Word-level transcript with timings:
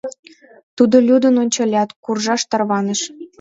—тудо 0.77 0.95
лӱдын 1.07 1.35
ончалят, 1.43 1.89
куржаш 2.03 2.41
тарваныш. 2.49 3.01